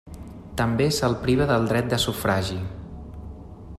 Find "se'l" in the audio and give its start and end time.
0.99-1.17